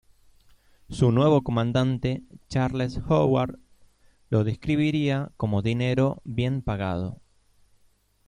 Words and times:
Su 0.89 1.11
nuevo 1.11 1.43
comandante, 1.43 2.23
Charles 2.49 2.99
Howard, 3.07 3.59
lo 4.31 4.43
describiría 4.43 5.31
como 5.37 5.61
"dinero 5.61 6.23
bien 6.25 6.63
pagado". 6.63 7.19